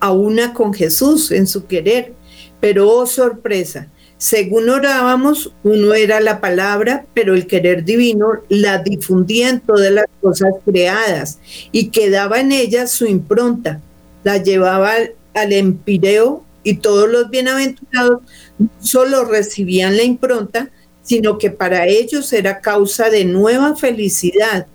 [0.00, 2.12] a, una con Jesús en su querer,
[2.60, 9.50] pero oh sorpresa, según orábamos, uno era la palabra, pero el querer divino la difundía
[9.50, 11.38] en todas las cosas creadas
[11.72, 13.80] y quedaba en ellas su impronta,
[14.22, 14.94] la llevaba
[15.34, 18.22] al, empireo y todos los bienaventurados
[18.58, 20.70] no solo recibían la impronta,
[21.02, 24.66] sino que para ellos era causa de nueva felicidad.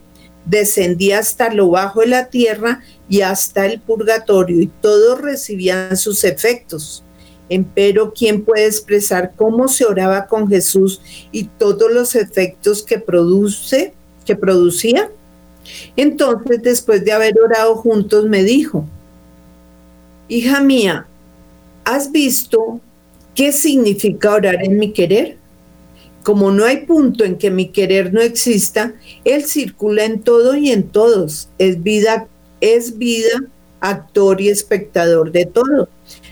[0.45, 6.23] Descendía hasta lo bajo de la tierra y hasta el purgatorio y todos recibían sus
[6.23, 7.03] efectos.
[7.49, 13.93] Empero, ¿quién puede expresar cómo se oraba con Jesús y todos los efectos que produce,
[14.23, 15.09] que producía?
[15.95, 18.85] Entonces, después de haber orado juntos, me dijo,
[20.27, 21.07] hija mía,
[21.83, 22.79] ¿has visto
[23.33, 25.38] qué significa orar en mi querer?
[26.23, 30.71] Como no hay punto en que mi querer no exista, Él circula en todo y
[30.71, 31.49] en todos.
[31.57, 32.27] Es vida,
[32.61, 33.43] es vida,
[33.79, 35.89] actor y espectador de todo.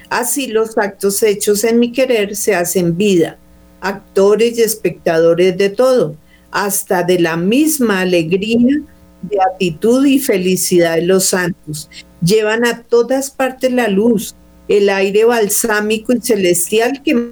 [0.10, 3.38] Así los actos hechos en mi querer se hacen vida,
[3.82, 6.16] actores y espectadores de todo,
[6.52, 8.82] hasta de la misma alegría,
[9.22, 11.90] beatitud y felicidad de los santos.
[12.22, 14.36] Llevan a todas partes la luz,
[14.68, 17.32] el aire balsámico y celestial que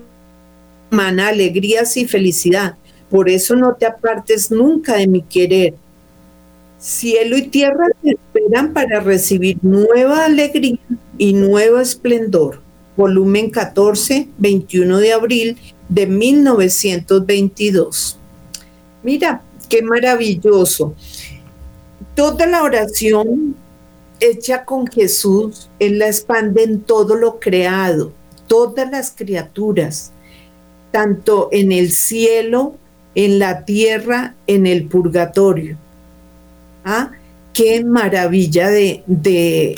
[0.92, 2.76] emana alegrías y felicidad.
[3.10, 5.76] Por eso no te apartes nunca de mi querer.
[6.80, 10.80] Cielo y tierra te esperan para recibir nueva alegría
[11.18, 12.66] y nuevo esplendor
[12.96, 15.58] volumen 14, 21 de abril
[15.90, 18.18] de 1922.
[19.04, 20.96] Mira, qué maravilloso.
[22.16, 23.56] Toda la oración
[24.20, 28.12] hecha con Jesús, Él la expande en todo lo creado,
[28.48, 30.12] todas las criaturas,
[30.96, 32.78] tanto en el cielo,
[33.16, 35.78] en la tierra, en el purgatorio.
[36.86, 37.12] ¿Ah?
[37.54, 39.76] Qué maravilla de, de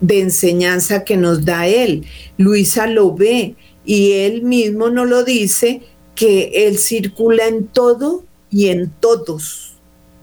[0.00, 2.04] de enseñanza que nos da él.
[2.36, 3.54] Luisa lo ve
[3.84, 5.82] y él mismo nos lo dice
[6.14, 9.74] que él circula en todo y en todos.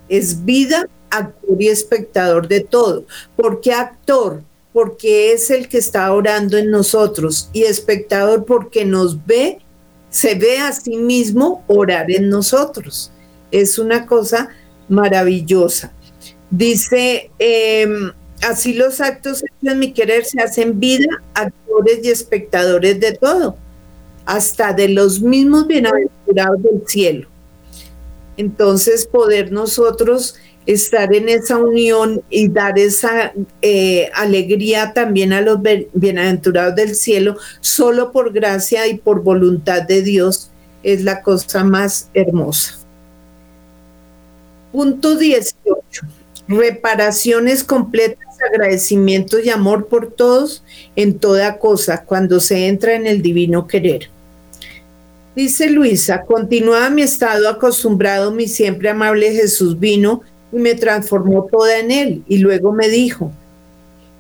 [0.07, 3.05] Es vida, actor y espectador de todo.
[3.35, 4.43] ¿Por qué actor?
[4.73, 9.59] Porque es el que está orando en nosotros y espectador porque nos ve,
[10.12, 13.12] se ve a sí mismo orar en nosotros.
[13.49, 14.49] Es una cosa
[14.88, 15.91] maravillosa.
[16.51, 23.12] Dice em, Así los actos en mi querer se hacen vida, actores y espectadores de
[23.14, 23.55] todo,
[24.26, 27.28] hasta de los mismos bienaventurados del cielo.
[28.38, 30.36] Entonces, poder nosotros
[30.66, 35.59] estar en esa unión y dar esa eh, alegría también a los
[35.93, 40.51] bienaventurados del cielo, solo por gracia y por voluntad de Dios,
[40.84, 42.78] es la cosa más hermosa.
[44.72, 45.76] Punto 18.
[46.47, 50.64] Reparaciones completas agradecimiento y amor por todos
[50.95, 54.09] en toda cosa cuando se entra en el divino querer.
[55.36, 61.80] Dice Luisa, continuaba mi estado acostumbrado, mi siempre amable Jesús vino y me transformó toda
[61.80, 62.24] en él.
[62.28, 63.32] Y luego me dijo,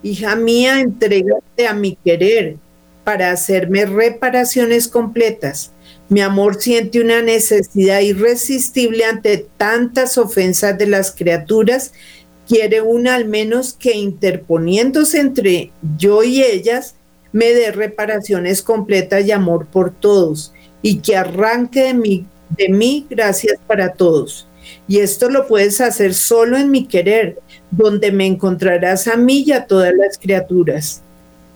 [0.03, 2.57] hija mía, entrégate a mi querer
[3.03, 5.71] para hacerme reparaciones completas.
[6.09, 11.93] Mi amor siente una necesidad irresistible ante tantas ofensas de las criaturas
[12.51, 16.95] quiere una al menos que interponiéndose entre yo y ellas,
[17.31, 20.51] me dé reparaciones completas y amor por todos,
[20.81, 22.25] y que arranque de mí,
[22.57, 24.49] de mí gracias para todos.
[24.87, 29.51] Y esto lo puedes hacer solo en mi querer, donde me encontrarás a mí y
[29.51, 31.01] a todas las criaturas.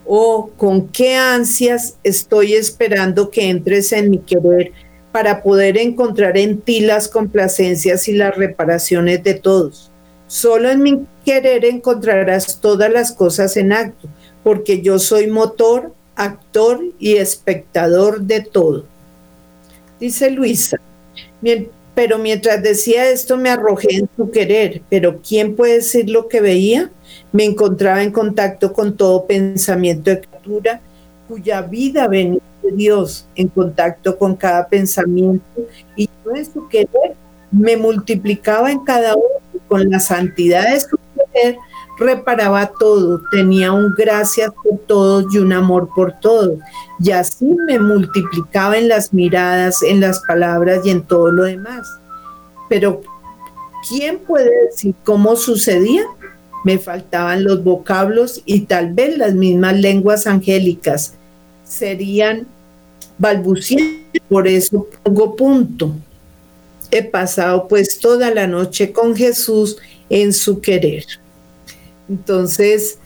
[0.06, 4.72] Oh, con qué ansias estoy esperando que entres en mi querer
[5.10, 9.90] para poder encontrar en ti las complacencias y las reparaciones de todos.
[10.28, 14.08] Solo en mi querer encontrarás todas las cosas en acto,
[14.44, 18.84] porque yo soy motor, actor y espectador de todo.
[19.98, 20.78] Dice Luisa,
[21.96, 26.42] pero mientras decía esto me arrojé en tu querer, pero ¿quién puede decir lo que
[26.42, 26.90] veía?
[27.32, 30.80] Me encontraba en contacto con todo pensamiento de criatura
[31.26, 35.66] cuya vida venía de Dios, en contacto con cada pensamiento,
[35.96, 37.16] y yo en su querer
[37.50, 39.24] me multiplicaba en cada uno
[39.66, 41.56] con la santidad de su poder,
[41.98, 46.58] reparaba todo, tenía un gracias por todos y un amor por todos.
[47.00, 51.86] Y así me multiplicaba en las miradas, en las palabras y en todo lo demás.
[52.68, 53.00] Pero,
[53.88, 56.04] ¿quién puede decir cómo sucedía?
[56.66, 61.14] me faltaban los vocablos y tal vez las mismas lenguas angélicas
[61.62, 62.48] serían
[63.18, 65.94] balbucientes, por eso pongo punto.
[66.90, 69.76] He pasado pues toda la noche con Jesús
[70.10, 71.04] en su querer.
[72.08, 72.98] Entonces,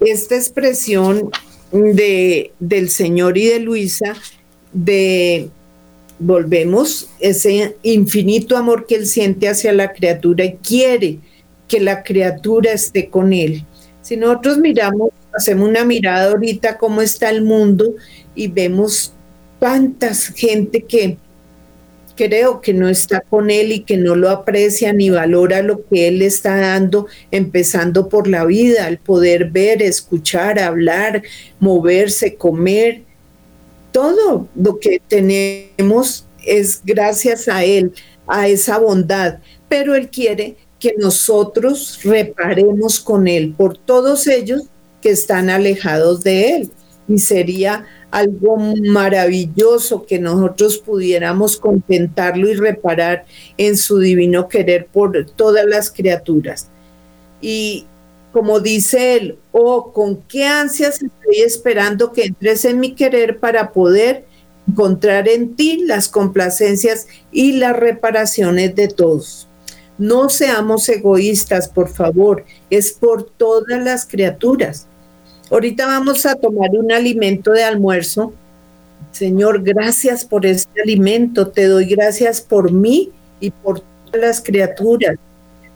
[0.00, 1.30] esta expresión
[1.72, 4.14] de, del Señor y de Luisa,
[4.72, 5.50] de
[6.18, 11.20] volvemos, ese infinito amor que él siente hacia la criatura y quiere
[11.68, 13.64] que la criatura esté con él.
[14.02, 17.94] Si nosotros miramos, hacemos una mirada ahorita cómo está el mundo
[18.34, 19.12] y vemos
[19.60, 21.18] tantas gente que
[22.18, 26.08] creo que no está con él y que no lo aprecia ni valora lo que
[26.08, 31.22] él está dando, empezando por la vida, el poder ver, escuchar, hablar,
[31.60, 33.02] moverse, comer.
[33.92, 37.92] Todo lo que tenemos es gracias a él,
[38.26, 39.38] a esa bondad,
[39.68, 44.64] pero él quiere que nosotros reparemos con él por todos ellos
[45.00, 46.70] que están alejados de él.
[47.06, 55.26] Y sería algo maravilloso que nosotros pudiéramos contentarlo y reparar en su divino querer por
[55.36, 56.68] todas las criaturas.
[57.40, 57.86] Y
[58.32, 63.72] como dice él, oh, con qué ansias estoy esperando que entres en mi querer para
[63.72, 64.24] poder
[64.68, 69.48] encontrar en ti las complacencias y las reparaciones de todos.
[69.96, 74.87] No seamos egoístas, por favor, es por todas las criaturas.
[75.50, 78.32] Ahorita vamos a tomar un alimento de almuerzo.
[79.12, 81.48] Señor, gracias por este alimento.
[81.48, 85.16] Te doy gracias por mí y por todas las criaturas,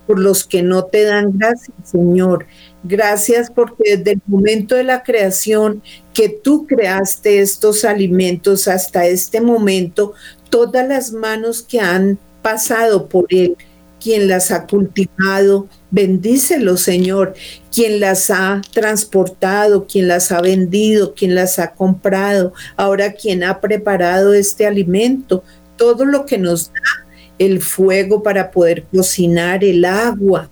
[0.07, 2.47] por los que no te dan gracias, Señor.
[2.83, 9.41] Gracias porque desde el momento de la creación que tú creaste estos alimentos hasta este
[9.41, 10.13] momento,
[10.51, 13.57] todas las manos que han pasado por él,
[14.03, 17.35] quien las ha cultivado, bendícelo, Señor,
[17.73, 23.61] quien las ha transportado, quien las ha vendido, quien las ha comprado, ahora quien ha
[23.61, 25.45] preparado este alimento,
[25.77, 27.07] todo lo que nos da
[27.39, 30.51] el fuego para poder cocinar, el agua,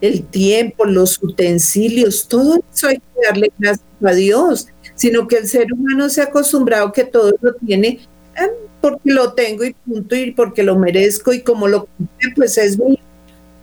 [0.00, 5.48] el tiempo, los utensilios, todo eso hay que darle gracias a Dios, sino que el
[5.48, 8.00] ser humano se ha acostumbrado que todo lo tiene
[8.38, 11.88] eh, porque lo tengo y punto, y porque lo merezco y como lo
[12.34, 12.98] pues es mío.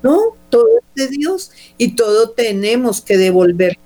[0.02, 3.78] No, todo es de Dios y todo tenemos que devolver.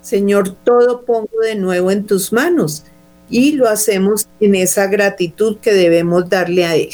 [0.00, 2.84] Señor, todo pongo de nuevo en tus manos
[3.28, 6.90] y lo hacemos en esa gratitud que debemos darle a Él.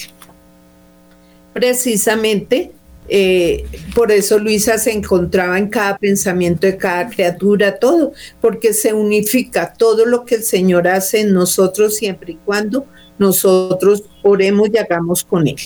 [1.53, 2.73] Precisamente
[3.09, 8.95] eh, por eso Luisa se encontraba en cada pensamiento de cada criatura, todo, porque se
[8.95, 12.87] unifica todo lo que el Señor hace en nosotros siempre y cuando
[13.19, 15.57] nosotros oremos y hagamos con Él.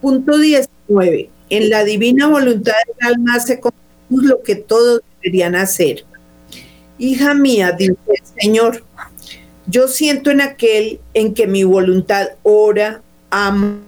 [0.00, 1.30] Punto 19.
[1.50, 3.72] En la divina voluntad del alma hace con
[4.08, 6.04] lo que todos deberían hacer.
[6.98, 8.84] Hija mía, dice el Señor,
[9.66, 13.78] yo siento en aquel en que mi voluntad ora, ama,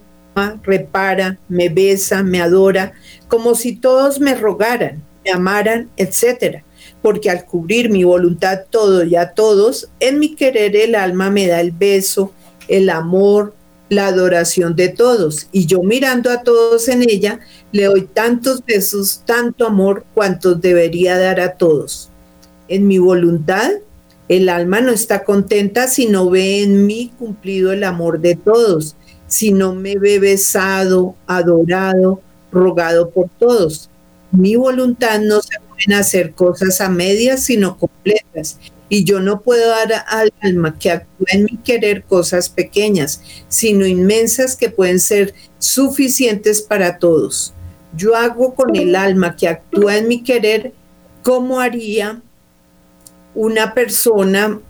[0.63, 2.93] repara, me besa, me adora,
[3.29, 6.63] como si todos me rogaran, me amaran, etcétera.
[7.03, 11.47] Porque al cubrir mi voluntad todo y a todos, en mi querer el alma me
[11.47, 12.33] da el beso,
[12.69, 13.55] el amor,
[13.89, 15.49] la adoración de todos.
[15.53, 17.41] Y yo mirando a todos en ella,
[17.73, 22.11] le doy tantos besos, tanto amor, cuantos debería dar a todos.
[22.69, 23.71] En mi voluntad,
[24.29, 28.97] el alma no está contenta si no ve en mí cumplido el amor de todos
[29.27, 32.21] si no me ve besado, adorado,
[32.53, 33.91] rogado por todos.
[34.31, 38.59] Mi voluntad no se pueden hacer cosas a medias, sino completas.
[38.89, 43.85] Y yo no puedo dar al alma que actúe en mi querer cosas pequeñas, sino
[43.85, 47.53] inmensas que pueden ser suficientes para todos.
[47.97, 50.73] Yo hago con el alma que actúa en mi querer
[51.23, 52.23] como haría
[53.35, 54.61] una persona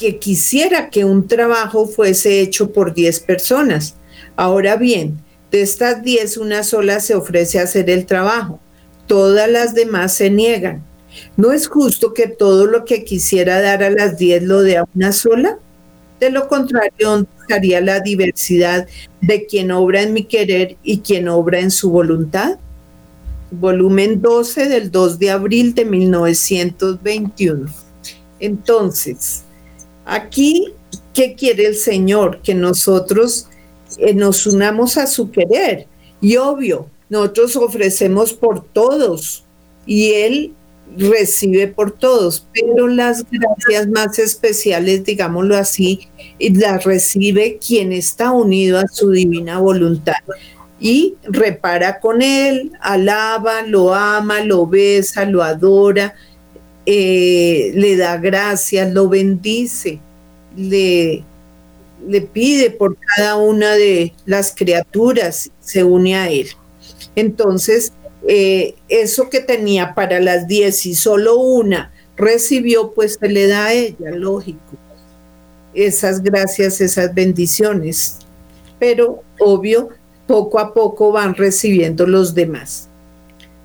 [0.00, 3.96] que quisiera que un trabajo fuese hecho por 10 personas.
[4.34, 5.20] Ahora bien,
[5.50, 8.60] de estas 10, una sola se ofrece a hacer el trabajo.
[9.06, 10.82] Todas las demás se niegan.
[11.36, 14.86] ¿No es justo que todo lo que quisiera dar a las 10 lo dé a
[14.94, 15.58] una sola?
[16.18, 18.88] De lo contrario, estaría la diversidad
[19.20, 22.58] de quien obra en mi querer y quien obra en su voluntad.
[23.50, 27.70] Volumen 12 del 2 de abril de 1921.
[28.38, 29.44] Entonces,
[30.10, 30.72] Aquí,
[31.14, 32.40] ¿qué quiere el Señor?
[32.42, 33.46] Que nosotros
[33.98, 35.86] eh, nos unamos a su querer.
[36.20, 39.44] Y obvio, nosotros ofrecemos por todos
[39.86, 40.52] y Él
[40.96, 46.08] recibe por todos, pero las gracias más especiales, digámoslo así,
[46.40, 50.14] las recibe quien está unido a su divina voluntad.
[50.80, 56.16] y repara con él, alaba, lo ama, lo besa, lo adora,
[56.86, 60.00] eh, le da gracias, lo bendice,
[60.56, 61.22] le,
[62.06, 66.48] le pide por cada una de las criaturas, se une a él.
[67.16, 67.92] Entonces,
[68.28, 73.66] eh, eso que tenía para las diez y solo una recibió, pues se le da
[73.66, 74.58] a ella, lógico.
[75.72, 78.18] Esas gracias, esas bendiciones.
[78.78, 79.88] Pero, obvio,
[80.26, 82.88] poco a poco van recibiendo los demás.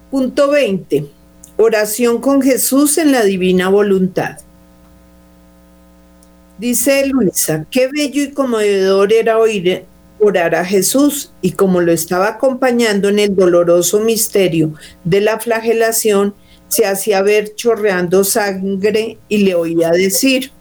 [0.09, 1.14] Punto 20.
[1.57, 4.37] Oración con Jesús en la divina voluntad.
[6.57, 9.85] Dice Luisa, qué bello y conmovedor era oír
[10.19, 16.33] orar a Jesús y como lo estaba acompañando en el doloroso misterio de la flagelación,
[16.67, 20.51] se hacía ver chorreando sangre y le oía decir,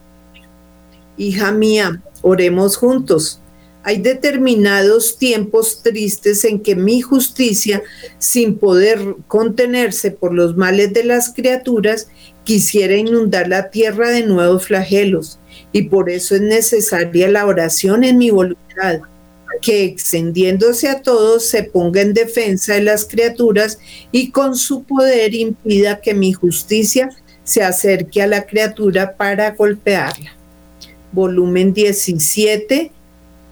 [1.17, 3.39] hija mía, oremos juntos.
[3.85, 7.83] Hay determinados tiempos tristes en que mi justicia,
[8.17, 12.07] sin poder contenerse por los males de las criaturas,
[12.43, 15.37] quisiera inundar la tierra de nuevos flagelos,
[15.71, 19.01] y por eso es necesaria la oración en mi voluntad,
[19.61, 23.77] que extendiéndose a todos se ponga en defensa de las criaturas
[24.11, 27.11] y con su poder impida que mi justicia
[27.43, 30.31] se acerque a la criatura para golpearla.
[31.11, 32.91] Volumen 17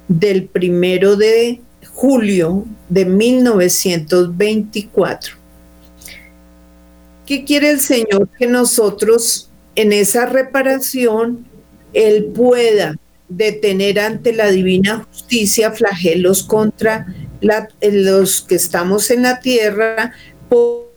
[0.08, 5.36] del primero de julio de 1924.
[7.26, 8.28] ¿Qué quiere el Señor?
[8.38, 11.46] Que nosotros en esa reparación,
[11.94, 12.98] Él pueda
[13.30, 17.08] detener ante la divina justicia flagelos contra
[17.82, 20.14] los que estamos en la tierra
[20.50, 20.92] por,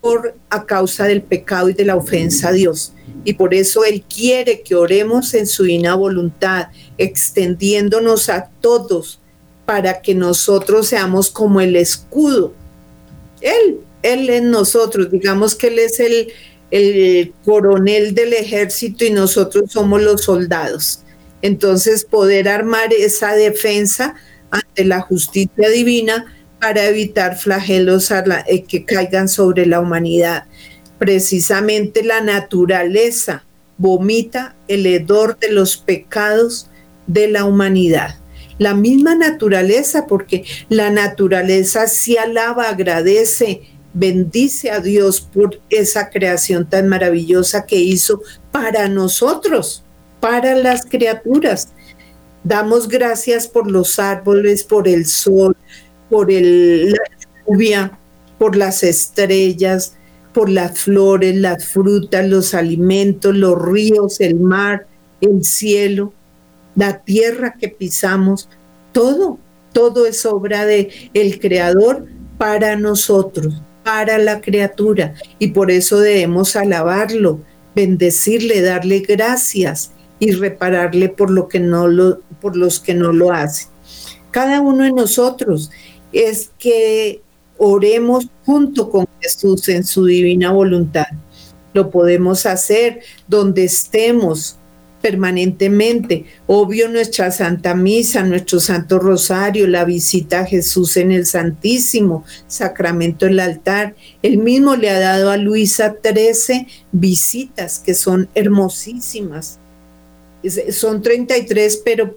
[0.00, 2.92] por, a causa del pecado y de la ofensa a Dios.
[3.24, 9.20] Y por eso Él quiere que oremos en su divina voluntad, extendiéndonos a todos
[9.66, 12.54] para que nosotros seamos como el escudo.
[13.40, 16.28] Él, Él en nosotros, digamos que Él es el,
[16.70, 21.00] el coronel del ejército y nosotros somos los soldados.
[21.42, 24.14] Entonces, poder armar esa defensa
[24.50, 26.26] ante la justicia divina
[26.60, 30.44] para evitar flagelos eh, que caigan sobre la humanidad.
[30.98, 33.44] Precisamente la naturaleza
[33.76, 36.68] vomita el hedor de los pecados
[37.06, 38.16] de la humanidad.
[38.58, 43.62] La misma naturaleza, porque la naturaleza sí alaba, agradece,
[43.94, 48.20] bendice a Dios por esa creación tan maravillosa que hizo
[48.50, 49.84] para nosotros
[50.20, 51.68] para las criaturas.
[52.44, 55.56] Damos gracias por los árboles, por el sol,
[56.08, 56.98] por el, la
[57.46, 57.98] lluvia,
[58.38, 59.94] por las estrellas,
[60.38, 64.86] por las flores, las frutas, los alimentos, los ríos, el mar,
[65.20, 66.12] el cielo,
[66.76, 68.48] la tierra que pisamos,
[68.92, 69.40] todo,
[69.72, 72.06] todo es obra de el creador
[72.38, 77.40] para nosotros, para la criatura y por eso debemos alabarlo,
[77.74, 83.32] bendecirle, darle gracias y repararle por lo que no lo por los que no lo
[83.32, 83.70] hacen.
[84.30, 85.72] Cada uno de nosotros
[86.12, 87.22] es que
[87.58, 91.06] oremos junto con Jesús en su divina voluntad.
[91.74, 94.56] Lo podemos hacer donde estemos
[95.02, 96.24] permanentemente.
[96.46, 103.26] Obvio nuestra Santa Misa, nuestro Santo Rosario, la visita a Jesús en el Santísimo Sacramento
[103.26, 103.94] del altar.
[104.22, 109.60] Él mismo le ha dado a Luisa 13 visitas que son hermosísimas
[110.70, 112.16] son 33, pero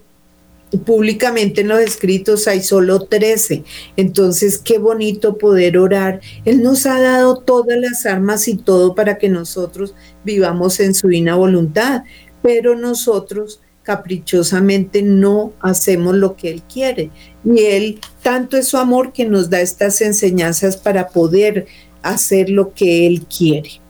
[0.78, 3.64] públicamente en los escritos hay solo 13.
[3.98, 6.22] Entonces, qué bonito poder orar.
[6.46, 9.94] Él nos ha dado todas las armas y todo para que nosotros
[10.24, 12.04] vivamos en su divina voluntad,
[12.42, 17.10] pero nosotros caprichosamente no hacemos lo que Él quiere.
[17.44, 21.66] Y Él, tanto es su amor que nos da estas enseñanzas para poder
[22.02, 23.82] hacer lo que Él quiere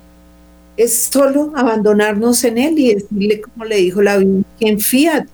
[0.77, 5.27] es solo abandonarnos en Él y decirle, como le dijo la Virgen Fiat,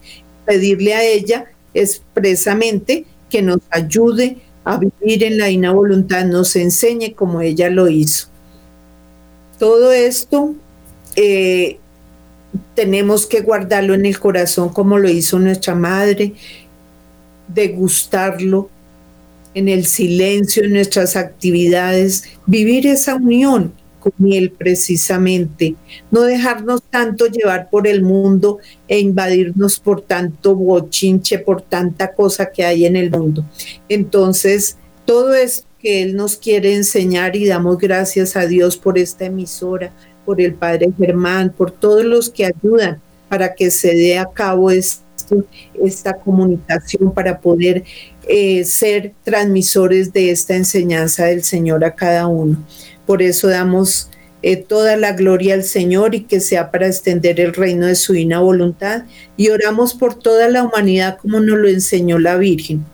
[0.47, 7.13] pedirle a ella expresamente que nos ayude a vivir en la divina voluntad, nos enseñe
[7.13, 8.27] como ella lo hizo.
[9.59, 10.55] Todo esto
[11.15, 11.77] eh,
[12.73, 16.33] tenemos que guardarlo en el corazón como lo hizo nuestra madre,
[17.47, 18.69] degustarlo
[19.53, 23.73] en el silencio, en nuestras actividades, vivir esa unión
[24.17, 25.75] miel precisamente,
[26.11, 32.51] no dejarnos tanto llevar por el mundo e invadirnos por tanto bochinche, por tanta cosa
[32.51, 33.45] que hay en el mundo.
[33.89, 39.25] Entonces, todo es que Él nos quiere enseñar y damos gracias a Dios por esta
[39.25, 39.91] emisora,
[40.25, 44.71] por el Padre Germán, por todos los que ayudan para que se dé a cabo
[44.71, 45.45] esto,
[45.83, 47.83] esta comunicación para poder
[48.27, 52.57] eh, ser transmisores de esta enseñanza del Señor a cada uno.
[53.07, 54.09] Por eso damos
[54.43, 58.13] eh, toda la gloria al Señor y que sea para extender el reino de su
[58.13, 59.05] divina voluntad.
[59.35, 62.85] Y oramos por toda la humanidad como nos lo enseñó la Virgen.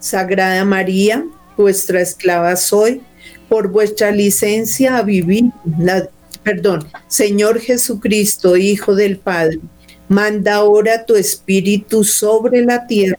[0.00, 1.24] Sagrada María,
[1.56, 3.00] vuestra esclava soy,
[3.48, 5.44] por vuestra licencia a vivir,
[5.78, 6.08] la,
[6.42, 9.60] perdón, Señor Jesucristo, Hijo del Padre,
[10.08, 13.18] manda ahora tu Espíritu sobre la tierra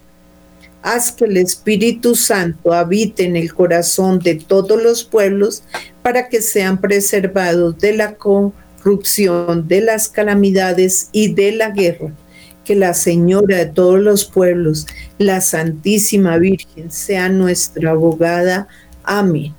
[0.81, 5.63] haz que el Espíritu Santo habite en el corazón de todos los pueblos
[6.01, 12.11] para que sean preservados de la corrupción, de las calamidades y de la guerra.
[12.63, 14.85] Que la Señora de todos los pueblos,
[15.17, 18.67] la Santísima Virgen, sea nuestra abogada.
[19.03, 19.53] Amén.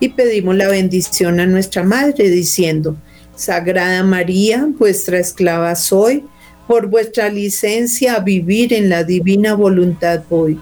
[0.00, 2.96] Y pedimos la bendición a nuestra Madre diciendo,
[3.36, 6.24] Sagrada María, vuestra esclava soy
[6.66, 10.60] por vuestra licencia a vivir en la divina voluntad hoy.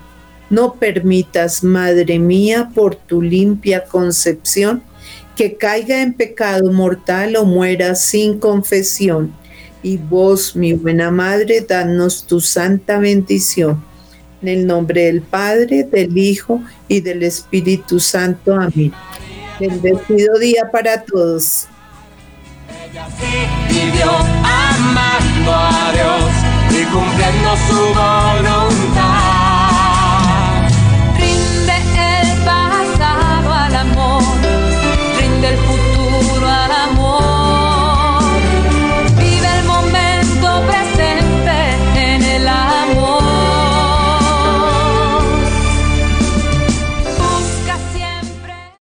[0.50, 4.82] No permitas, Madre mía, por tu limpia concepción,
[5.36, 9.32] que caiga en pecado mortal o muera sin confesión.
[9.82, 13.84] Y vos, mi buena Madre, danos tu santa bendición.
[14.42, 18.54] En el nombre del Padre, del Hijo y del Espíritu Santo.
[18.54, 18.92] Amén.
[19.60, 21.68] Bendecido día para todos.
[22.90, 23.66] Ella sí
[24.42, 29.15] amando a Dios y cumpliendo su voluntad.